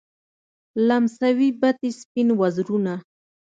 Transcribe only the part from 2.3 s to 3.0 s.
وزرونه